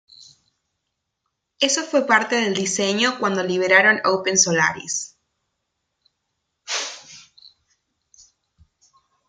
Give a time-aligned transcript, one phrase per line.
[1.59, 5.15] Eso fue parte del diseño cuando liberaron OpenSolaris.